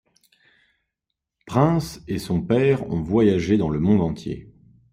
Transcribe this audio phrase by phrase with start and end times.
[1.45, 4.49] Prince et son père ont voyagé dans le monde entier.